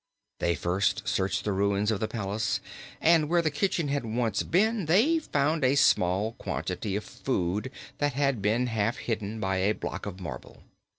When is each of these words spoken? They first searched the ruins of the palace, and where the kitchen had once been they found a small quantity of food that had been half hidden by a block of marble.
They 0.39 0.55
first 0.55 1.07
searched 1.07 1.43
the 1.43 1.51
ruins 1.51 1.91
of 1.91 1.99
the 1.99 2.07
palace, 2.07 2.59
and 2.99 3.29
where 3.29 3.43
the 3.43 3.51
kitchen 3.51 3.89
had 3.89 4.03
once 4.03 4.41
been 4.41 4.87
they 4.87 5.19
found 5.19 5.63
a 5.63 5.75
small 5.75 6.31
quantity 6.39 6.95
of 6.95 7.03
food 7.03 7.69
that 7.99 8.13
had 8.13 8.41
been 8.41 8.65
half 8.65 8.97
hidden 8.97 9.39
by 9.39 9.57
a 9.57 9.75
block 9.75 10.07
of 10.07 10.19
marble. 10.19 10.63